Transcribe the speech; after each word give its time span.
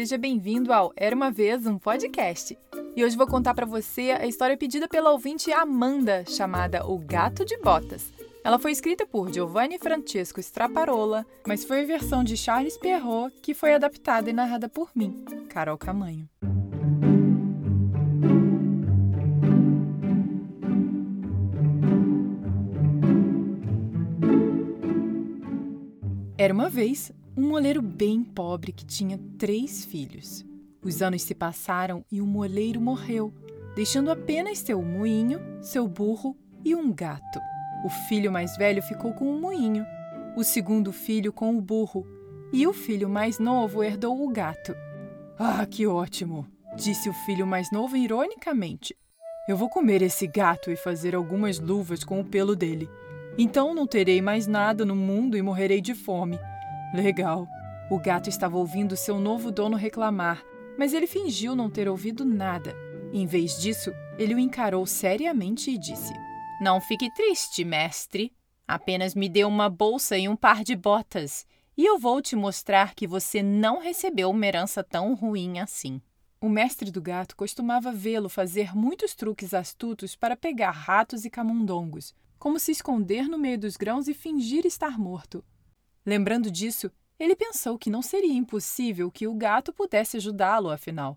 Seja 0.00 0.16
bem-vindo 0.16 0.72
ao 0.72 0.94
Era 0.96 1.14
uma 1.14 1.30
vez 1.30 1.66
um 1.66 1.78
podcast. 1.78 2.56
E 2.96 3.04
hoje 3.04 3.18
vou 3.18 3.26
contar 3.26 3.52
para 3.52 3.66
você 3.66 4.12
a 4.12 4.26
história 4.26 4.56
pedida 4.56 4.88
pela 4.88 5.10
ouvinte 5.10 5.52
Amanda, 5.52 6.24
chamada 6.26 6.86
O 6.86 6.96
Gato 6.96 7.44
de 7.44 7.58
Botas. 7.58 8.10
Ela 8.42 8.58
foi 8.58 8.72
escrita 8.72 9.06
por 9.06 9.30
Giovanni 9.30 9.78
Francesco 9.78 10.40
Straparola, 10.40 11.26
mas 11.46 11.66
foi 11.66 11.82
a 11.82 11.84
versão 11.84 12.24
de 12.24 12.34
Charles 12.34 12.78
Perrault 12.78 13.38
que 13.42 13.52
foi 13.52 13.74
adaptada 13.74 14.30
e 14.30 14.32
narrada 14.32 14.70
por 14.70 14.88
mim, 14.94 15.22
Carol 15.50 15.76
Camanho. 15.76 16.26
Era 26.38 26.54
uma 26.54 26.70
vez 26.70 27.12
um 27.40 27.48
moleiro 27.48 27.80
bem 27.80 28.22
pobre 28.22 28.70
que 28.70 28.84
tinha 28.84 29.18
três 29.38 29.82
filhos. 29.82 30.44
Os 30.82 31.00
anos 31.00 31.22
se 31.22 31.34
passaram 31.34 32.04
e 32.12 32.20
o 32.20 32.26
moleiro 32.26 32.78
morreu, 32.78 33.32
deixando 33.74 34.10
apenas 34.10 34.58
seu 34.58 34.82
moinho, 34.82 35.40
seu 35.62 35.88
burro 35.88 36.36
e 36.62 36.74
um 36.74 36.92
gato. 36.92 37.40
O 37.82 37.88
filho 37.88 38.30
mais 38.30 38.58
velho 38.58 38.82
ficou 38.82 39.14
com 39.14 39.30
o 39.30 39.40
moinho, 39.40 39.86
o 40.36 40.44
segundo 40.44 40.92
filho 40.92 41.32
com 41.32 41.56
o 41.56 41.62
burro 41.62 42.06
e 42.52 42.66
o 42.66 42.74
filho 42.74 43.08
mais 43.08 43.38
novo 43.38 43.82
herdou 43.82 44.22
o 44.22 44.28
gato. 44.28 44.76
Ah, 45.38 45.64
que 45.64 45.86
ótimo! 45.86 46.46
disse 46.76 47.08
o 47.08 47.14
filho 47.24 47.46
mais 47.46 47.72
novo 47.72 47.96
ironicamente. 47.96 48.94
Eu 49.48 49.56
vou 49.56 49.70
comer 49.70 50.02
esse 50.02 50.26
gato 50.26 50.70
e 50.70 50.76
fazer 50.76 51.14
algumas 51.14 51.58
luvas 51.58 52.04
com 52.04 52.20
o 52.20 52.24
pelo 52.24 52.54
dele. 52.54 52.88
Então 53.38 53.74
não 53.74 53.86
terei 53.86 54.20
mais 54.20 54.46
nada 54.46 54.84
no 54.84 54.94
mundo 54.94 55.38
e 55.38 55.42
morrerei 55.42 55.80
de 55.80 55.94
fome. 55.94 56.38
Legal. 56.92 57.46
O 57.90 57.98
gato 57.98 58.28
estava 58.28 58.56
ouvindo 58.56 58.96
seu 58.96 59.18
novo 59.18 59.50
dono 59.50 59.76
reclamar, 59.76 60.42
mas 60.76 60.92
ele 60.92 61.06
fingiu 61.06 61.54
não 61.54 61.70
ter 61.70 61.88
ouvido 61.88 62.24
nada. 62.24 62.74
Em 63.12 63.26
vez 63.26 63.60
disso, 63.60 63.92
ele 64.18 64.34
o 64.34 64.38
encarou 64.38 64.84
seriamente 64.86 65.70
e 65.70 65.78
disse: 65.78 66.12
Não 66.60 66.80
fique 66.80 67.12
triste, 67.14 67.64
mestre. 67.64 68.32
Apenas 68.66 69.14
me 69.14 69.28
dê 69.28 69.44
uma 69.44 69.68
bolsa 69.68 70.16
e 70.16 70.28
um 70.28 70.36
par 70.36 70.62
de 70.62 70.76
botas, 70.76 71.44
e 71.76 71.84
eu 71.84 71.98
vou 71.98 72.20
te 72.22 72.36
mostrar 72.36 72.94
que 72.94 73.06
você 73.06 73.42
não 73.42 73.80
recebeu 73.80 74.30
uma 74.30 74.46
herança 74.46 74.82
tão 74.84 75.14
ruim 75.14 75.58
assim. 75.58 76.00
O 76.40 76.48
mestre 76.48 76.90
do 76.90 77.02
gato 77.02 77.36
costumava 77.36 77.92
vê-lo 77.92 78.28
fazer 78.28 78.74
muitos 78.74 79.14
truques 79.14 79.52
astutos 79.52 80.16
para 80.16 80.36
pegar 80.36 80.70
ratos 80.70 81.24
e 81.24 81.30
camundongos, 81.30 82.14
como 82.38 82.58
se 82.58 82.72
esconder 82.72 83.28
no 83.28 83.38
meio 83.38 83.58
dos 83.58 83.76
grãos 83.76 84.08
e 84.08 84.14
fingir 84.14 84.64
estar 84.64 84.98
morto. 84.98 85.44
Lembrando 86.10 86.50
disso, 86.50 86.90
ele 87.20 87.36
pensou 87.36 87.78
que 87.78 87.88
não 87.88 88.02
seria 88.02 88.32
impossível 88.32 89.12
que 89.12 89.28
o 89.28 89.34
gato 89.34 89.72
pudesse 89.72 90.16
ajudá-lo, 90.16 90.68
afinal. 90.68 91.16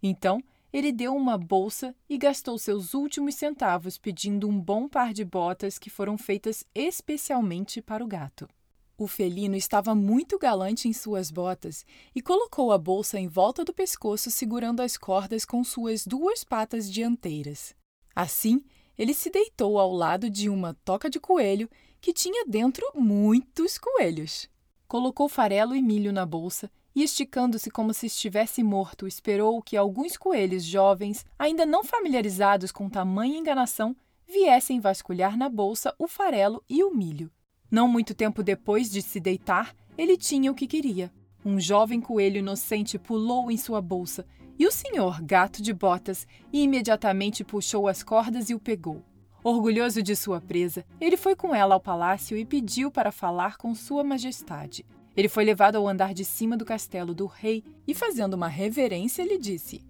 Então, 0.00 0.40
ele 0.72 0.92
deu 0.92 1.16
uma 1.16 1.36
bolsa 1.36 1.92
e 2.08 2.16
gastou 2.16 2.56
seus 2.56 2.94
últimos 2.94 3.34
centavos 3.34 3.98
pedindo 3.98 4.48
um 4.48 4.60
bom 4.60 4.88
par 4.88 5.12
de 5.12 5.24
botas 5.24 5.80
que 5.80 5.90
foram 5.90 6.16
feitas 6.16 6.64
especialmente 6.72 7.82
para 7.82 8.04
o 8.04 8.06
gato. 8.06 8.48
O 8.96 9.08
felino 9.08 9.56
estava 9.56 9.96
muito 9.96 10.38
galante 10.38 10.86
em 10.86 10.92
suas 10.92 11.28
botas 11.28 11.84
e 12.14 12.22
colocou 12.22 12.70
a 12.70 12.78
bolsa 12.78 13.18
em 13.18 13.26
volta 13.26 13.64
do 13.64 13.74
pescoço, 13.74 14.30
segurando 14.30 14.80
as 14.80 14.96
cordas 14.96 15.44
com 15.44 15.64
suas 15.64 16.06
duas 16.06 16.44
patas 16.44 16.88
dianteiras. 16.88 17.74
Assim, 18.14 18.62
ele 18.96 19.12
se 19.12 19.28
deitou 19.28 19.76
ao 19.76 19.92
lado 19.92 20.30
de 20.30 20.48
uma 20.48 20.72
toca 20.84 21.10
de 21.10 21.18
coelho 21.18 21.68
que 22.00 22.12
tinha 22.12 22.44
dentro 22.46 22.84
muitos 22.94 23.78
coelhos. 23.78 24.48
Colocou 24.88 25.28
farelo 25.28 25.74
e 25.76 25.82
milho 25.82 26.12
na 26.12 26.24
bolsa 26.24 26.70
e, 26.94 27.02
esticando-se 27.02 27.70
como 27.70 27.94
se 27.94 28.06
estivesse 28.06 28.62
morto, 28.62 29.06
esperou 29.06 29.62
que 29.62 29.76
alguns 29.76 30.16
coelhos 30.16 30.64
jovens, 30.64 31.24
ainda 31.38 31.64
não 31.64 31.84
familiarizados 31.84 32.72
com 32.72 32.88
tamanha 32.88 33.38
enganação, 33.38 33.94
viessem 34.26 34.80
vasculhar 34.80 35.36
na 35.36 35.48
bolsa 35.48 35.94
o 35.98 36.08
farelo 36.08 36.62
e 36.68 36.82
o 36.82 36.94
milho. 36.94 37.30
Não 37.70 37.86
muito 37.86 38.14
tempo 38.14 38.42
depois 38.42 38.90
de 38.90 39.02
se 39.02 39.20
deitar, 39.20 39.74
ele 39.96 40.16
tinha 40.16 40.50
o 40.50 40.54
que 40.54 40.66
queria. 40.66 41.12
Um 41.44 41.60
jovem 41.60 42.00
coelho 42.00 42.38
inocente 42.38 42.98
pulou 42.98 43.50
em 43.50 43.56
sua 43.56 43.80
bolsa 43.80 44.26
e 44.58 44.66
o 44.66 44.72
senhor 44.72 45.22
gato 45.22 45.62
de 45.62 45.72
botas 45.72 46.26
imediatamente 46.52 47.44
puxou 47.44 47.88
as 47.88 48.02
cordas 48.02 48.50
e 48.50 48.54
o 48.54 48.60
pegou. 48.60 49.02
Orgulhoso 49.42 50.02
de 50.02 50.14
sua 50.14 50.38
presa, 50.38 50.84
ele 51.00 51.16
foi 51.16 51.34
com 51.34 51.54
ela 51.54 51.74
ao 51.74 51.80
palácio 51.80 52.36
e 52.36 52.44
pediu 52.44 52.90
para 52.90 53.10
falar 53.10 53.56
com 53.56 53.74
Sua 53.74 54.04
Majestade. 54.04 54.84
Ele 55.16 55.28
foi 55.28 55.44
levado 55.44 55.76
ao 55.76 55.88
andar 55.88 56.12
de 56.12 56.24
cima 56.24 56.56
do 56.56 56.64
castelo 56.64 57.14
do 57.14 57.26
rei 57.26 57.64
e, 57.86 57.94
fazendo 57.94 58.34
uma 58.34 58.48
reverência, 58.48 59.24
lhe 59.24 59.38
disse: 59.38 59.82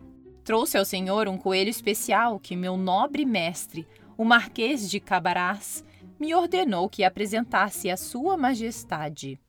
Trouxe 0.44 0.78
ao 0.78 0.84
senhor 0.84 1.28
um 1.28 1.36
coelho 1.36 1.68
especial 1.68 2.38
que 2.38 2.54
meu 2.54 2.76
nobre 2.76 3.24
mestre, 3.24 3.86
o 4.16 4.24
Marquês 4.24 4.88
de 4.88 5.00
Cabarás, 5.00 5.84
me 6.18 6.34
ordenou 6.34 6.88
que 6.88 7.02
apresentasse 7.02 7.90
à 7.90 7.96
Sua 7.96 8.36
Majestade. 8.36 9.40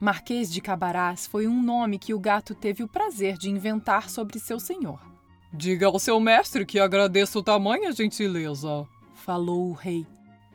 Marquês 0.00 0.50
de 0.50 0.60
Cabarás 0.60 1.26
foi 1.26 1.46
um 1.46 1.62
nome 1.62 1.98
que 1.98 2.14
o 2.14 2.18
gato 2.18 2.54
teve 2.54 2.82
o 2.82 2.88
prazer 2.88 3.36
de 3.36 3.50
inventar 3.50 4.08
sobre 4.08 4.38
seu 4.38 4.58
senhor. 4.58 5.00
Diga 5.52 5.86
ao 5.86 5.98
seu 5.98 6.18
mestre 6.18 6.64
que 6.64 6.80
agradeço 6.80 7.42
tamanha 7.42 7.92
gentileza, 7.92 8.88
falou 9.22 9.68
o 9.68 9.72
rei. 9.72 10.04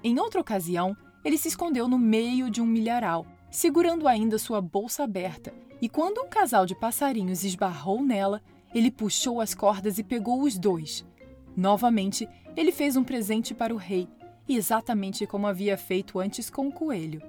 Em 0.03 0.19
outra 0.19 0.41
ocasião, 0.41 0.95
ele 1.23 1.37
se 1.37 1.47
escondeu 1.47 1.87
no 1.87 1.97
meio 1.97 2.49
de 2.49 2.61
um 2.61 2.65
milharal, 2.65 3.25
segurando 3.49 4.07
ainda 4.07 4.37
sua 4.37 4.59
bolsa 4.59 5.03
aberta, 5.03 5.53
e 5.81 5.87
quando 5.87 6.21
um 6.21 6.27
casal 6.27 6.65
de 6.65 6.75
passarinhos 6.75 7.45
esbarrou 7.45 8.03
nela, 8.03 8.41
ele 8.75 8.91
puxou 8.91 9.39
as 9.39 9.55
cordas 9.55 9.97
e 9.97 10.03
pegou 10.03 10.41
os 10.41 10.57
dois. 10.57 11.05
Novamente, 11.55 12.27
ele 12.57 12.71
fez 12.71 12.97
um 12.97 13.03
presente 13.03 13.53
para 13.53 13.73
o 13.73 13.77
rei, 13.77 14.07
exatamente 14.49 15.25
como 15.25 15.47
havia 15.47 15.77
feito 15.77 16.19
antes 16.19 16.49
com 16.49 16.67
o 16.67 16.71
coelho. 16.71 17.21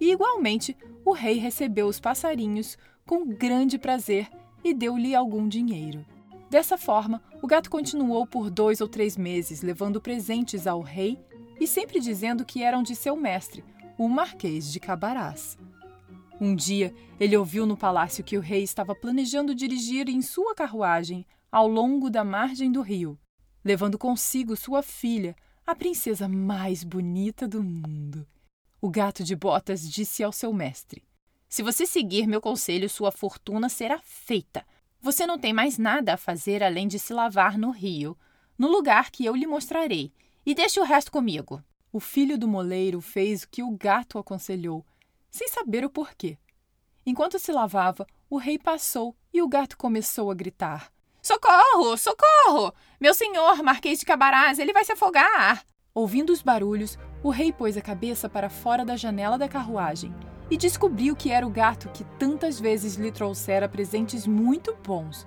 E 0.00 0.12
igualmente, 0.12 0.76
o 1.04 1.12
rei 1.12 1.38
recebeu 1.38 1.88
os 1.88 1.98
passarinhos 1.98 2.78
com 3.04 3.26
grande 3.26 3.78
prazer 3.78 4.28
e 4.62 4.72
deu-lhe 4.72 5.14
algum 5.14 5.48
dinheiro. 5.48 6.06
Dessa 6.50 6.78
forma, 6.78 7.22
o 7.42 7.46
gato 7.46 7.68
continuou 7.68 8.26
por 8.26 8.48
dois 8.48 8.80
ou 8.80 8.88
três 8.88 9.16
meses, 9.16 9.60
levando 9.60 10.00
presentes 10.00 10.66
ao 10.66 10.80
rei 10.80 11.18
e 11.60 11.66
sempre 11.66 12.00
dizendo 12.00 12.44
que 12.44 12.62
eram 12.62 12.82
de 12.82 12.96
seu 12.96 13.14
mestre, 13.16 13.62
o 13.98 14.08
Marquês 14.08 14.72
de 14.72 14.80
Cabarás. 14.80 15.58
Um 16.40 16.54
dia, 16.54 16.94
ele 17.18 17.36
ouviu 17.36 17.66
no 17.66 17.76
palácio 17.76 18.24
que 18.24 18.38
o 18.38 18.40
rei 18.40 18.62
estava 18.62 18.94
planejando 18.94 19.54
dirigir 19.54 20.08
em 20.08 20.22
sua 20.22 20.54
carruagem 20.54 21.26
ao 21.50 21.68
longo 21.68 22.08
da 22.08 22.24
margem 22.24 22.70
do 22.70 22.80
rio, 22.80 23.18
levando 23.64 23.98
consigo 23.98 24.56
sua 24.56 24.82
filha, 24.82 25.36
a 25.66 25.74
princesa 25.74 26.28
mais 26.28 26.82
bonita 26.82 27.46
do 27.46 27.62
mundo. 27.62 28.26
O 28.80 28.88
gato 28.88 29.22
de 29.22 29.36
botas 29.36 29.90
disse 29.90 30.22
ao 30.22 30.32
seu 30.32 30.52
mestre: 30.52 31.02
Se 31.48 31.62
você 31.62 31.84
seguir 31.84 32.26
meu 32.26 32.40
conselho, 32.40 32.88
sua 32.88 33.10
fortuna 33.10 33.68
será 33.68 33.98
feita. 33.98 34.64
Você 35.00 35.26
não 35.26 35.38
tem 35.38 35.52
mais 35.52 35.78
nada 35.78 36.14
a 36.14 36.16
fazer 36.16 36.62
além 36.62 36.88
de 36.88 36.98
se 36.98 37.12
lavar 37.12 37.56
no 37.56 37.70
rio, 37.70 38.18
no 38.58 38.68
lugar 38.68 39.10
que 39.10 39.24
eu 39.24 39.34
lhe 39.34 39.46
mostrarei, 39.46 40.12
e 40.44 40.54
deixe 40.54 40.80
o 40.80 40.84
resto 40.84 41.12
comigo. 41.12 41.62
O 41.92 42.00
filho 42.00 42.36
do 42.36 42.48
moleiro 42.48 43.00
fez 43.00 43.44
o 43.44 43.48
que 43.48 43.62
o 43.62 43.70
gato 43.70 44.18
aconselhou, 44.18 44.84
sem 45.30 45.48
saber 45.48 45.84
o 45.84 45.90
porquê. 45.90 46.36
Enquanto 47.06 47.38
se 47.38 47.52
lavava, 47.52 48.06
o 48.28 48.36
rei 48.36 48.58
passou 48.58 49.16
e 49.32 49.40
o 49.40 49.48
gato 49.48 49.76
começou 49.76 50.30
a 50.30 50.34
gritar: 50.34 50.92
Socorro! 51.22 51.96
Socorro! 51.96 52.74
Meu 53.00 53.14
senhor, 53.14 53.62
Marquês 53.62 54.00
de 54.00 54.06
Cabarás, 54.06 54.58
ele 54.58 54.72
vai 54.72 54.84
se 54.84 54.92
afogar! 54.92 55.64
Ouvindo 55.94 56.30
os 56.30 56.42
barulhos, 56.42 56.98
o 57.22 57.30
rei 57.30 57.52
pôs 57.52 57.76
a 57.76 57.80
cabeça 57.80 58.28
para 58.28 58.50
fora 58.50 58.84
da 58.84 58.96
janela 58.96 59.38
da 59.38 59.48
carruagem 59.48 60.14
e 60.50 60.56
descobriu 60.56 61.14
que 61.14 61.30
era 61.30 61.46
o 61.46 61.50
gato 61.50 61.88
que 61.90 62.04
tantas 62.18 62.58
vezes 62.58 62.94
lhe 62.94 63.12
trouxera 63.12 63.68
presentes 63.68 64.26
muito 64.26 64.76
bons. 64.84 65.26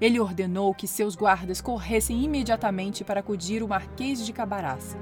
Ele 0.00 0.20
ordenou 0.20 0.74
que 0.74 0.86
seus 0.86 1.14
guardas 1.14 1.60
corressem 1.60 2.22
imediatamente 2.22 3.04
para 3.04 3.20
acudir 3.20 3.62
o 3.62 3.68
Marquês 3.68 4.24
de 4.24 4.32
Cabarás. 4.32 4.96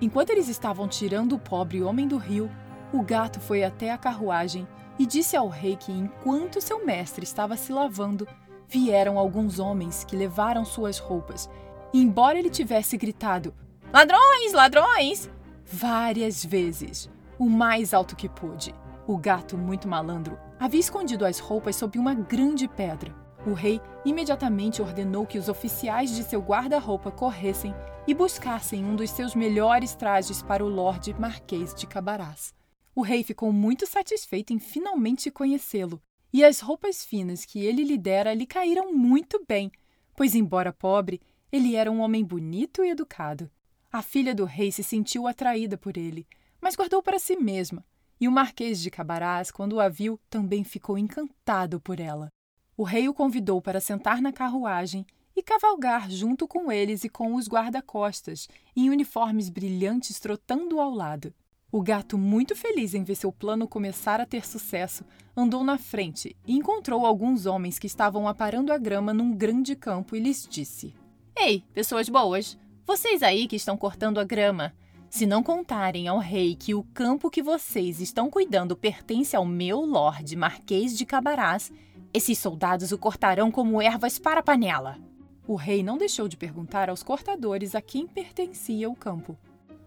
Enquanto 0.00 0.30
eles 0.30 0.48
estavam 0.48 0.88
tirando 0.88 1.34
o 1.34 1.38
pobre 1.38 1.82
homem 1.82 2.08
do 2.08 2.16
rio, 2.16 2.50
o 2.92 3.02
gato 3.02 3.40
foi 3.40 3.62
até 3.62 3.92
a 3.92 3.98
carruagem 3.98 4.66
e 4.98 5.06
disse 5.06 5.36
ao 5.36 5.48
rei 5.48 5.76
que, 5.76 5.92
enquanto 5.92 6.60
seu 6.60 6.84
mestre 6.84 7.24
estava 7.24 7.56
se 7.56 7.72
lavando, 7.72 8.26
vieram 8.68 9.18
alguns 9.18 9.58
homens 9.58 10.04
que 10.04 10.16
levaram 10.16 10.64
suas 10.64 10.98
roupas. 10.98 11.48
E, 11.92 12.00
embora 12.00 12.38
ele 12.38 12.50
tivesse 12.50 12.96
gritado: 12.96 13.54
Ladrões, 13.92 14.52
ladrões! 14.52 15.30
várias 15.70 16.44
vezes, 16.44 17.10
o 17.38 17.48
mais 17.48 17.92
alto 17.92 18.16
que 18.16 18.28
pôde. 18.28 18.74
O 19.08 19.16
gato, 19.16 19.56
muito 19.56 19.88
malandro, 19.88 20.38
havia 20.60 20.80
escondido 20.80 21.24
as 21.24 21.38
roupas 21.38 21.76
sob 21.76 21.98
uma 21.98 22.12
grande 22.12 22.68
pedra. 22.68 23.16
O 23.46 23.54
rei 23.54 23.80
imediatamente 24.04 24.82
ordenou 24.82 25.26
que 25.26 25.38
os 25.38 25.48
oficiais 25.48 26.14
de 26.14 26.22
seu 26.22 26.42
guarda-roupa 26.42 27.10
corressem 27.10 27.74
e 28.06 28.12
buscassem 28.12 28.84
um 28.84 28.94
dos 28.94 29.08
seus 29.08 29.34
melhores 29.34 29.94
trajes 29.94 30.42
para 30.42 30.62
o 30.62 30.68
Lorde 30.68 31.18
Marquês 31.18 31.74
de 31.74 31.86
Cabarás. 31.86 32.52
O 32.94 33.00
rei 33.00 33.24
ficou 33.24 33.50
muito 33.50 33.86
satisfeito 33.86 34.52
em 34.52 34.58
finalmente 34.58 35.30
conhecê-lo 35.30 36.02
e 36.30 36.44
as 36.44 36.60
roupas 36.60 37.02
finas 37.02 37.46
que 37.46 37.64
ele 37.64 37.84
lhe 37.84 37.96
dera 37.96 38.34
lhe 38.34 38.44
caíram 38.44 38.92
muito 38.92 39.42
bem, 39.48 39.72
pois, 40.14 40.34
embora 40.34 40.70
pobre, 40.70 41.18
ele 41.50 41.76
era 41.76 41.90
um 41.90 42.00
homem 42.00 42.22
bonito 42.22 42.84
e 42.84 42.90
educado. 42.90 43.50
A 43.90 44.02
filha 44.02 44.34
do 44.34 44.44
rei 44.44 44.70
se 44.70 44.84
sentiu 44.84 45.26
atraída 45.26 45.78
por 45.78 45.96
ele, 45.96 46.26
mas 46.60 46.76
guardou 46.76 47.02
para 47.02 47.18
si 47.18 47.36
mesma, 47.36 47.82
e 48.20 48.26
o 48.26 48.32
Marquês 48.32 48.80
de 48.80 48.90
Cabarás, 48.90 49.50
quando 49.50 49.80
a 49.80 49.88
viu, 49.88 50.18
também 50.28 50.64
ficou 50.64 50.98
encantado 50.98 51.80
por 51.80 52.00
ela. 52.00 52.28
O 52.76 52.82
rei 52.82 53.08
o 53.08 53.14
convidou 53.14 53.60
para 53.60 53.80
sentar 53.80 54.20
na 54.20 54.32
carruagem 54.32 55.06
e 55.36 55.42
cavalgar 55.42 56.10
junto 56.10 56.48
com 56.48 56.70
eles 56.70 57.04
e 57.04 57.08
com 57.08 57.34
os 57.34 57.48
guarda-costas, 57.48 58.48
em 58.74 58.90
uniformes 58.90 59.48
brilhantes 59.48 60.18
trotando 60.18 60.80
ao 60.80 60.92
lado. 60.92 61.32
O 61.70 61.82
gato, 61.82 62.16
muito 62.16 62.56
feliz 62.56 62.94
em 62.94 63.04
ver 63.04 63.14
seu 63.14 63.30
plano 63.30 63.68
começar 63.68 64.20
a 64.20 64.26
ter 64.26 64.46
sucesso, 64.46 65.04
andou 65.36 65.62
na 65.62 65.76
frente 65.76 66.34
e 66.46 66.56
encontrou 66.56 67.04
alguns 67.04 67.46
homens 67.46 67.78
que 67.78 67.86
estavam 67.86 68.26
aparando 68.26 68.72
a 68.72 68.78
grama 68.78 69.12
num 69.12 69.32
grande 69.34 69.76
campo 69.76 70.16
e 70.16 70.20
lhes 70.20 70.46
disse: 70.48 70.94
Ei, 71.36 71.62
pessoas 71.74 72.08
boas, 72.08 72.58
vocês 72.86 73.22
aí 73.22 73.46
que 73.46 73.56
estão 73.56 73.76
cortando 73.76 74.18
a 74.18 74.24
grama, 74.24 74.74
se 75.10 75.26
não 75.26 75.42
contarem 75.42 76.06
ao 76.06 76.18
rei 76.18 76.54
que 76.54 76.74
o 76.74 76.82
campo 76.94 77.30
que 77.30 77.42
vocês 77.42 78.00
estão 78.00 78.30
cuidando 78.30 78.76
pertence 78.76 79.34
ao 79.34 79.44
meu 79.44 79.80
lorde 79.80 80.36
Marquês 80.36 80.96
de 80.96 81.06
Cabarás, 81.06 81.72
esses 82.12 82.38
soldados 82.38 82.92
o 82.92 82.98
cortarão 82.98 83.50
como 83.50 83.80
ervas 83.80 84.18
para 84.18 84.40
a 84.40 84.42
panela. 84.42 84.98
O 85.46 85.54
rei 85.54 85.82
não 85.82 85.96
deixou 85.96 86.28
de 86.28 86.36
perguntar 86.36 86.90
aos 86.90 87.02
cortadores 87.02 87.74
a 87.74 87.80
quem 87.80 88.06
pertencia 88.06 88.88
o 88.88 88.94
campo. 88.94 89.36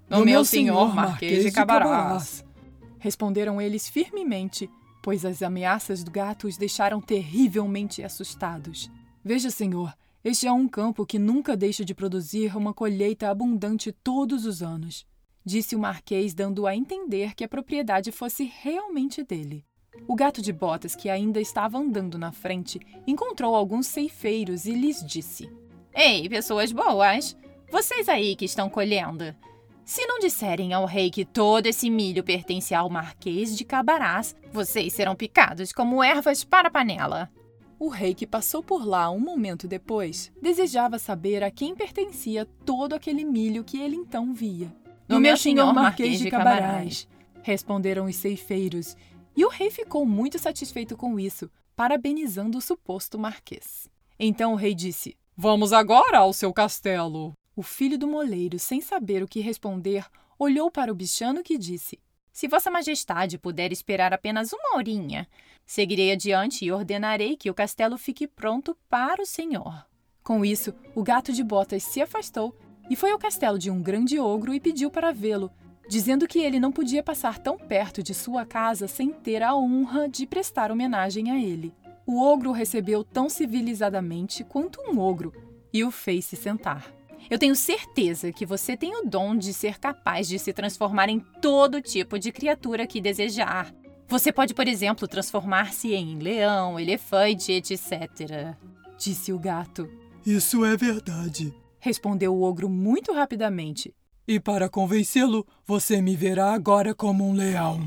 No 0.10 0.26
meu 0.26 0.44
senhor 0.44 0.94
Marquês 0.94 1.44
de 1.44 1.52
Cabarás. 1.52 2.44
Responderam 2.98 3.62
eles 3.62 3.88
firmemente, 3.88 4.70
pois 5.02 5.24
as 5.24 5.42
ameaças 5.42 6.04
do 6.04 6.12
gato 6.12 6.48
os 6.48 6.58
deixaram 6.58 7.00
terrivelmente 7.00 8.04
assustados. 8.04 8.90
Veja, 9.24 9.50
senhor, 9.52 9.94
este 10.24 10.46
é 10.46 10.52
um 10.52 10.68
campo 10.68 11.06
que 11.06 11.18
nunca 11.18 11.58
deixa 11.58 11.84
de 11.84 11.96
produzir 11.96 12.56
uma 12.56 12.74
colheita 12.74 13.30
abundante 13.30 13.92
todos 13.92 14.46
os 14.46 14.62
anos, 14.62 15.06
disse 15.46 15.76
o 15.76 15.80
marquês, 15.80 16.34
dando 16.34 16.68
a 16.68 16.76
entender 16.76 17.34
que 17.36 17.44
a 17.44 17.50
propriedade 17.50 18.12
fosse 18.12 18.52
realmente 18.62 19.24
dele. 19.24 19.66
O 20.08 20.16
gato 20.16 20.42
de 20.42 20.54
botas, 20.54 20.96
que 20.96 21.10
ainda 21.10 21.40
estava 21.40 21.78
andando 21.78 22.18
na 22.18 22.32
frente, 22.32 22.80
encontrou 23.06 23.56
alguns 23.56 23.88
ceifeiros 23.88 24.66
e 24.66 24.74
lhes 24.74 25.06
disse: 25.06 25.52
Ei, 25.94 26.28
pessoas 26.30 26.72
boas! 26.72 27.38
Vocês 27.70 28.10
aí 28.10 28.36
que 28.36 28.46
estão 28.46 28.70
colhendo, 28.70 29.34
se 29.92 30.06
não 30.06 30.20
disserem 30.20 30.74
ao 30.74 30.86
rei 30.86 31.10
que 31.10 31.26
todo 31.26 31.66
esse 31.66 31.90
milho 31.90 32.24
pertence 32.24 32.74
ao 32.74 32.90
Marquês 32.90 33.58
de 33.58 33.66
Cabarás, 33.66 34.36
vocês 34.52 34.94
serão 34.94 35.16
picados 35.16 35.74
como 35.74 36.04
ervas 36.04 36.44
para 36.44 36.68
a 36.68 36.72
panela. 36.72 37.30
O 37.80 37.90
rei, 37.90 38.14
que 38.14 38.28
passou 38.28 38.62
por 38.62 38.86
lá 38.86 39.10
um 39.10 39.20
momento 39.20 39.68
depois, 39.68 40.32
desejava 40.42 41.00
saber 41.00 41.44
a 41.44 41.50
quem 41.50 41.76
pertencia 41.76 42.46
todo 42.64 42.94
aquele 42.94 43.26
milho 43.26 43.64
que 43.64 43.82
ele 43.82 43.96
então 43.96 44.34
via. 44.34 44.72
No, 45.12 45.20
meu 45.20 45.36
senhor 45.36 45.74
Marquês 45.74 46.20
de 46.20 46.32
Cabarás, 46.32 47.08
responderam 47.44 48.06
os 48.06 48.16
ceifeiros, 48.16 48.96
e 49.36 49.44
o 49.44 49.50
rei 49.50 49.70
ficou 49.70 50.06
muito 50.06 50.40
satisfeito 50.40 50.96
com 50.96 51.20
isso, 51.20 51.52
parabenizando 51.76 52.58
o 52.58 52.62
suposto 52.62 53.20
marquês. 53.20 53.90
Então 54.18 54.54
o 54.54 54.56
rei 54.56 54.74
disse: 54.74 55.18
Vamos 55.36 55.74
agora 55.74 56.20
ao 56.20 56.32
seu 56.32 56.54
castelo. 56.54 57.34
O 57.56 57.62
filho 57.62 57.98
do 57.98 58.08
moleiro, 58.08 58.58
sem 58.58 58.80
saber 58.80 59.22
o 59.22 59.28
que 59.28 59.42
responder, 59.42 60.06
olhou 60.40 60.72
para 60.72 60.92
o 60.92 60.96
bichano 60.96 61.44
que 61.44 61.58
disse: 61.58 62.00
Se 62.32 62.48
Vossa 62.48 62.72
Majestade 62.72 63.38
puder 63.38 63.72
esperar 63.72 64.14
apenas 64.14 64.54
uma 64.54 64.78
horinha, 64.78 65.28
seguirei 65.66 66.14
adiante 66.14 66.64
e 66.64 66.72
ordenarei 66.72 67.36
que 67.36 67.50
o 67.50 67.54
castelo 67.54 67.98
fique 67.98 68.28
pronto 68.28 68.78
para 68.90 69.22
o 69.22 69.26
senhor. 69.26 69.86
Com 70.24 70.46
isso, 70.46 70.74
o 70.96 71.04
gato 71.04 71.34
de 71.34 71.44
botas 71.44 71.84
se 71.84 72.02
afastou 72.02 72.56
e 72.92 72.96
foi 72.98 73.12
ao 73.12 73.18
castelo 73.18 73.58
de 73.58 73.72
um 73.72 73.82
grande 73.82 74.20
ogro 74.20 74.54
e 74.54 74.60
pediu 74.60 74.92
para 74.92 75.14
vê-lo, 75.14 75.50
dizendo 75.88 76.28
que 76.28 76.40
ele 76.40 76.60
não 76.60 76.74
podia 76.74 77.02
passar 77.02 77.40
tão 77.40 77.58
perto 77.58 78.04
de 78.04 78.14
sua 78.14 78.46
casa 78.46 78.86
sem 78.86 79.14
ter 79.14 79.42
a 79.42 79.56
honra 79.56 80.10
de 80.10 80.28
prestar 80.28 80.70
homenagem 80.74 81.32
a 81.32 81.40
ele. 81.40 81.74
O 82.06 82.22
ogro 82.22 82.52
recebeu 82.52 83.02
tão 83.02 83.30
civilizadamente 83.30 84.44
quanto 84.44 84.82
um 84.82 85.00
ogro 85.00 85.32
e 85.72 85.86
o 85.86 85.90
fez 85.90 86.26
se 86.26 86.36
sentar. 86.36 86.94
Eu 87.30 87.40
tenho 87.40 87.56
certeza 87.56 88.30
que 88.34 88.46
você 88.46 88.76
tem 88.76 88.94
o 88.94 89.06
dom 89.06 89.38
de 89.38 89.54
ser 89.54 89.80
capaz 89.80 90.28
de 90.28 90.38
se 90.38 90.52
transformar 90.52 91.08
em 91.08 91.22
todo 91.42 91.82
tipo 91.82 92.20
de 92.20 92.30
criatura 92.30 92.86
que 92.86 93.00
desejar. 93.00 93.74
Você 94.10 94.34
pode, 94.34 94.54
por 94.54 94.68
exemplo, 94.68 95.08
transformar-se 95.08 95.94
em 95.94 96.20
leão, 96.20 96.78
elefante, 96.78 97.54
etc. 97.54 98.54
Disse 98.98 99.32
o 99.32 99.40
gato. 99.40 99.90
Isso 100.26 100.66
é 100.66 100.76
verdade, 100.76 101.54
respondeu 101.82 102.34
o 102.34 102.42
ogro 102.44 102.70
muito 102.70 103.12
rapidamente. 103.12 103.94
E 104.26 104.40
para 104.40 104.70
convencê-lo, 104.70 105.46
você 105.66 106.02
me 106.02 106.16
verá 106.16 106.54
agora 106.54 106.96
como 106.96 107.28
um 107.28 107.34
leão. 107.34 107.82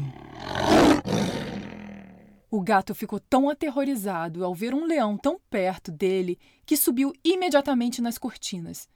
O 2.50 2.60
gato 2.60 2.94
ficou 2.94 3.18
tão 3.18 3.48
aterrorizado 3.48 4.44
ao 4.44 4.54
ver 4.54 4.74
um 4.74 4.84
leão 4.84 5.16
tão 5.16 5.40
perto 5.48 5.90
dele 5.90 6.38
que 6.66 6.76
subiu 6.76 7.14
imediatamente 7.24 8.02
nas 8.02 8.18
cortinas 8.18 8.86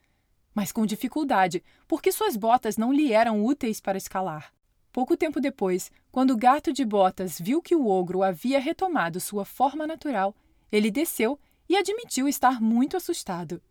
mas 0.58 0.72
com 0.72 0.84
dificuldade, 0.84 1.62
porque 1.86 2.10
suas 2.10 2.36
botas 2.36 2.76
não 2.76 2.92
lhe 2.92 3.12
eram 3.12 3.44
úteis 3.44 3.80
para 3.80 3.96
escalar. 3.96 4.52
Pouco 4.92 5.16
tempo 5.16 5.40
depois, 5.40 5.88
quando 6.10 6.32
o 6.32 6.36
gato 6.36 6.72
de 6.72 6.84
botas 6.84 7.38
viu 7.38 7.62
que 7.62 7.76
o 7.76 7.86
ogro 7.86 8.24
havia 8.24 8.58
retomado 8.58 9.20
sua 9.20 9.44
forma 9.44 9.86
natural, 9.86 10.34
ele 10.72 10.90
desceu 10.90 11.38
e 11.68 11.76
admitiu 11.76 12.26
estar 12.26 12.60
muito 12.60 12.96
assustado. 12.96 13.62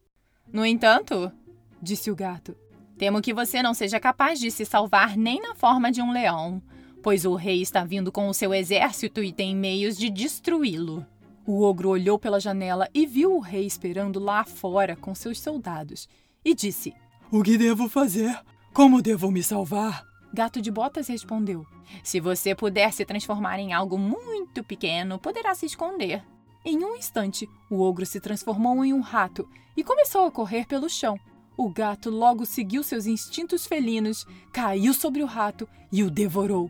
No 0.52 0.66
entanto, 0.66 1.32
disse 1.82 2.10
o 2.10 2.16
gato, 2.16 2.56
temo 2.98 3.22
que 3.22 3.34
você 3.34 3.62
não 3.62 3.74
seja 3.74 4.00
capaz 4.00 4.40
de 4.40 4.50
se 4.50 4.66
salvar 4.66 5.18
nem 5.18 5.42
na 5.42 5.54
forma 5.54 5.92
de 5.92 6.02
um 6.02 6.12
leão, 6.12 6.62
pois 7.04 7.26
o 7.26 7.36
rei 7.36 7.62
está 7.62 7.84
vindo 7.84 8.12
com 8.12 8.28
o 8.28 8.34
seu 8.34 8.54
exército 8.54 9.24
e 9.24 9.32
tem 9.32 9.56
meios 9.56 9.98
de 9.98 10.10
destruí-lo. 10.10 11.06
O 11.46 11.62
ogro 11.64 11.90
olhou 11.90 12.20
pela 12.20 12.40
janela 12.40 12.90
e 12.94 13.06
viu 13.06 13.36
o 13.36 13.40
rei 13.40 13.66
esperando 13.66 14.20
lá 14.20 14.44
fora 14.44 14.96
com 14.96 15.16
seus 15.16 15.40
soldados 15.40 16.08
e 16.44 16.54
disse: 16.54 16.94
O 17.32 17.42
que 17.42 17.58
devo 17.58 17.88
fazer? 17.88 18.38
Como 18.74 19.02
devo 19.02 19.32
me 19.32 19.42
salvar? 19.42 20.06
Gato 20.34 20.62
de 20.62 20.70
Botas 20.70 21.08
respondeu: 21.08 21.66
Se 22.04 22.20
você 22.20 22.54
puder 22.54 22.92
se 22.92 23.06
transformar 23.06 23.60
em 23.60 23.74
algo 23.74 23.98
muito 23.98 24.64
pequeno, 24.64 25.18
poderá 25.18 25.56
se 25.56 25.66
esconder. 25.66 26.24
Em 26.70 26.84
um 26.84 26.98
instante, 26.98 27.50
o 27.70 27.80
ogro 27.80 28.06
se 28.06 28.20
transformou 28.20 28.84
em 28.84 28.92
um 28.92 29.00
rato 29.00 29.50
e 29.78 29.86
começou 29.86 30.26
a 30.26 30.32
correr 30.32 30.68
pelo 30.68 30.90
chão. 30.90 31.18
O 31.56 31.70
gato 31.70 32.10
logo 32.10 32.46
seguiu 32.46 32.84
seus 32.84 33.06
instintos 33.06 33.66
felinos, 33.66 34.26
caiu 34.52 34.94
sobre 34.94 35.24
o 35.24 35.26
rato 35.26 35.66
e 35.90 36.04
o 36.04 36.12
devorou. 36.12 36.70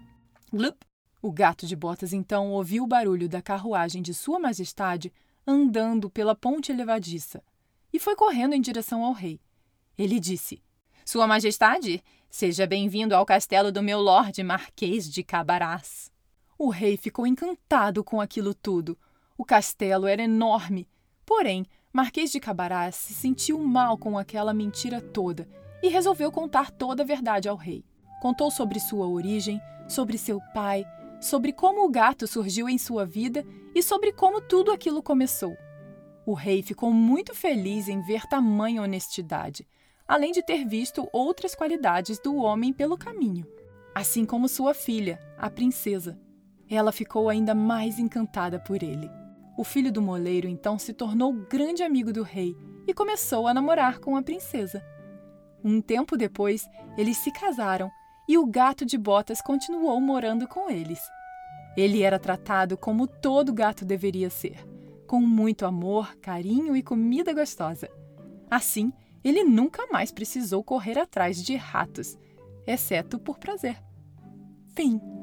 Glup! 0.53 0.83
O 1.19 1.31
gato 1.31 1.65
de 1.65 1.75
botas 1.75 2.13
então 2.13 2.51
ouviu 2.51 2.83
o 2.83 2.87
barulho 2.87 3.27
da 3.27 3.41
carruagem 3.41 4.03
de 4.03 4.13
Sua 4.13 4.37
Majestade 4.37 5.11
andando 5.47 6.11
pela 6.11 6.35
ponte 6.35 6.71
levadiça 6.71 7.41
e 7.91 7.97
foi 7.97 8.15
correndo 8.15 8.53
em 8.53 8.61
direção 8.61 9.03
ao 9.03 9.13
rei. 9.13 9.41
Ele 9.97 10.19
disse: 10.19 10.61
Sua 11.03 11.25
Majestade, 11.25 12.03
seja 12.29 12.67
bem-vindo 12.67 13.15
ao 13.15 13.25
castelo 13.25 13.71
do 13.71 13.81
meu 13.81 13.99
lorde 13.99 14.43
Marquês 14.43 15.09
de 15.09 15.23
Cabarás. 15.23 16.11
O 16.55 16.69
rei 16.69 16.97
ficou 16.97 17.25
encantado 17.25 18.03
com 18.03 18.21
aquilo 18.21 18.53
tudo. 18.53 18.95
O 19.37 19.45
castelo 19.45 20.07
era 20.07 20.23
enorme. 20.23 20.87
Porém, 21.25 21.65
Marquês 21.93 22.31
de 22.31 22.39
Cabarás 22.39 22.95
se 22.95 23.13
sentiu 23.13 23.59
mal 23.59 23.97
com 23.97 24.17
aquela 24.17 24.53
mentira 24.53 24.99
toda 25.01 25.47
e 25.81 25.89
resolveu 25.89 26.31
contar 26.31 26.71
toda 26.71 27.03
a 27.03 27.05
verdade 27.05 27.47
ao 27.47 27.55
rei. 27.55 27.85
Contou 28.21 28.49
sobre 28.49 28.79
sua 28.79 29.07
origem, 29.07 29.61
sobre 29.87 30.17
seu 30.17 30.39
pai, 30.53 30.85
sobre 31.21 31.53
como 31.53 31.85
o 31.85 31.89
gato 31.89 32.25
surgiu 32.25 32.67
em 32.67 32.77
sua 32.77 33.05
vida 33.05 33.45
e 33.75 33.83
sobre 33.83 34.11
como 34.11 34.41
tudo 34.41 34.71
aquilo 34.71 35.03
começou. 35.03 35.55
O 36.25 36.33
rei 36.33 36.61
ficou 36.63 36.91
muito 36.91 37.35
feliz 37.35 37.87
em 37.87 38.01
ver 38.01 38.27
tamanha 38.27 38.81
honestidade 38.81 39.67
além 40.07 40.31
de 40.31 40.41
ter 40.41 40.65
visto 40.65 41.07
outras 41.11 41.53
qualidades 41.53 42.17
do 42.19 42.37
homem 42.37 42.71
pelo 42.71 42.97
caminho, 42.97 43.45
assim 43.93 44.25
como 44.25 44.47
sua 44.47 44.73
filha, 44.73 45.19
a 45.37 45.49
princesa. 45.49 46.17
Ela 46.69 46.91
ficou 46.91 47.29
ainda 47.29 47.53
mais 47.53 47.99
encantada 47.99 48.59
por 48.59 48.81
ele. 48.81 49.09
O 49.57 49.63
filho 49.63 49.91
do 49.91 50.03
moleiro 50.03 50.47
então 50.47 50.77
se 50.77 50.93
tornou 50.93 51.33
grande 51.33 51.81
amigo 51.81 52.13
do 52.13 52.21
rei 52.21 52.55
e 52.87 52.93
começou 52.93 53.47
a 53.47 53.53
namorar 53.55 53.99
com 53.99 54.15
a 54.15 54.21
princesa. 54.21 54.85
Um 55.63 55.81
tempo 55.81 56.15
depois, 56.15 56.69
eles 56.95 57.17
se 57.17 57.31
casaram 57.31 57.89
e 58.29 58.37
o 58.37 58.45
gato 58.45 58.85
de 58.85 58.99
botas 58.99 59.41
continuou 59.41 59.99
morando 59.99 60.47
com 60.47 60.69
eles. 60.69 60.99
Ele 61.75 62.03
era 62.03 62.19
tratado 62.19 62.77
como 62.77 63.07
todo 63.07 63.53
gato 63.53 63.83
deveria 63.83 64.29
ser, 64.29 64.63
com 65.07 65.19
muito 65.21 65.65
amor, 65.65 66.15
carinho 66.17 66.75
e 66.75 66.83
comida 66.83 67.33
gostosa. 67.33 67.89
Assim, 68.49 68.93
ele 69.23 69.43
nunca 69.43 69.87
mais 69.87 70.11
precisou 70.11 70.63
correr 70.63 70.99
atrás 70.99 71.43
de 71.43 71.55
ratos, 71.55 72.15
exceto 72.65 73.17
por 73.17 73.39
prazer. 73.39 73.81
Fim. 74.75 75.16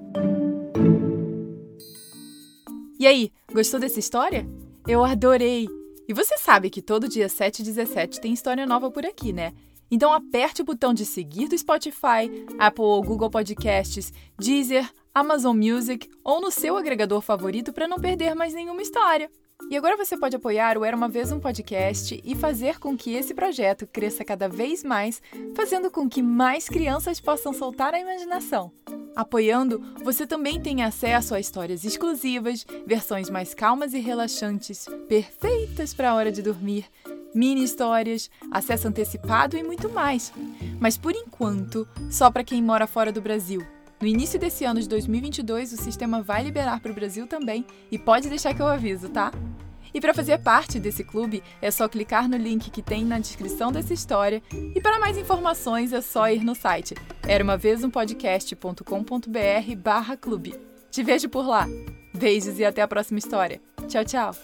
E 3.05 3.07
aí, 3.07 3.31
gostou 3.53 3.79
dessa 3.79 3.99
história? 3.99 4.49
Eu 4.89 5.05
adorei! 5.05 5.69
E 6.09 6.15
você 6.15 6.39
sabe 6.39 6.71
que 6.71 6.81
todo 6.81 7.07
dia 7.07 7.29
7 7.29 7.61
e 7.61 7.63
17 7.63 8.19
tem 8.19 8.33
história 8.33 8.65
nova 8.65 8.91
por 8.91 9.05
aqui, 9.05 9.31
né? 9.31 9.53
Então 9.91 10.11
aperte 10.11 10.63
o 10.63 10.65
botão 10.65 10.95
de 10.95 11.05
seguir 11.05 11.47
do 11.47 11.59
Spotify, 11.59 12.31
Apple 12.59 12.83
ou 12.83 13.03
Google 13.03 13.29
Podcasts, 13.29 14.11
Deezer, 14.39 14.91
Amazon 15.15 15.55
Music 15.55 16.09
ou 16.25 16.41
no 16.41 16.51
seu 16.51 16.79
agregador 16.79 17.21
favorito 17.21 17.75
para 17.75 17.87
não 17.87 17.99
perder 17.99 18.35
mais 18.35 18.55
nenhuma 18.55 18.81
história. 18.81 19.31
E 19.75 19.77
agora 19.77 19.97
você 19.97 20.17
pode 20.17 20.37
apoiar 20.37 20.79
o 20.79 20.85
Era 20.85 20.97
uma 20.97 21.09
Vez 21.09 21.33
um 21.33 21.41
Podcast 21.41 22.21
e 22.23 22.35
fazer 22.37 22.79
com 22.79 22.97
que 22.97 23.15
esse 23.15 23.35
projeto 23.35 23.89
cresça 23.89 24.25
cada 24.25 24.49
vez 24.49 24.85
mais, 24.85 25.21
fazendo 25.55 25.91
com 25.91 26.09
que 26.09 26.23
mais 26.23 26.69
crianças 26.69 27.19
possam 27.19 27.53
soltar 27.53 27.93
a 27.93 27.99
imaginação. 27.99 28.71
Apoiando, 29.17 29.81
você 30.05 30.29
também 30.29 30.61
tem 30.61 30.85
acesso 30.85 31.35
a 31.35 31.41
histórias 31.41 31.85
exclusivas, 31.85 32.65
versões 32.87 33.29
mais 33.29 33.53
calmas 33.53 33.95
e 33.95 33.99
relaxantes, 33.99 34.87
perfeitas 35.09 35.93
para 35.93 36.11
a 36.11 36.15
hora 36.15 36.31
de 36.31 36.41
dormir, 36.41 36.87
mini 37.35 37.65
histórias, 37.65 38.31
acesso 38.53 38.87
antecipado 38.87 39.57
e 39.57 39.63
muito 39.65 39.89
mais. 39.89 40.33
Mas 40.79 40.97
por 40.97 41.17
enquanto, 41.17 41.89
só 42.11 42.31
para 42.31 42.45
quem 42.45 42.63
mora 42.63 42.87
fora 42.87 43.11
do 43.11 43.21
Brasil. 43.21 43.61
No 44.05 44.09
início 44.09 44.39
desse 44.39 44.67
ano 44.67 44.83
de 44.83 44.87
2022, 44.87 45.73
o 45.73 45.77
sistema 45.79 46.21
vai 46.21 46.45
liberar 46.45 46.79
para 46.79 46.93
o 46.93 46.95
Brasil 46.95 47.27
também 47.27 47.65
e 47.91 47.99
pode 47.99 48.29
deixar 48.29 48.53
que 48.53 48.61
eu 48.61 48.67
aviso, 48.67 49.09
tá? 49.09 49.33
E 49.95 49.99
para 49.99 50.13
fazer 50.13 50.37
parte 50.41 50.79
desse 50.79 51.03
clube, 51.03 51.43
é 51.63 51.71
só 51.71 51.89
clicar 51.89 52.29
no 52.29 52.37
link 52.37 52.71
que 52.71 52.83
tem 52.83 53.03
na 53.03 53.19
descrição 53.19 53.73
dessa 53.73 53.95
história. 53.95 54.43
E 54.53 54.79
para 54.79 54.99
mais 54.99 55.17
informações 55.17 55.91
é 55.95 56.03
só 56.03 56.29
ir 56.29 56.45
no 56.45 56.55
site 56.55 56.95
era 57.27 57.43
uma 57.43 57.57
vez 57.57 57.83
um 57.83 57.89
podcast.com.br 57.89 59.77
barra 59.79 60.19
clube. 60.19 60.55
Te 60.91 61.03
vejo 61.03 61.31
por 61.31 61.47
lá. 61.47 61.67
Beijos 62.13 62.59
e 62.59 62.65
até 62.67 62.83
a 62.83 62.89
próxima 62.89 63.19
história. 63.19 63.59
Tchau, 63.89 64.05
tchau! 64.05 64.35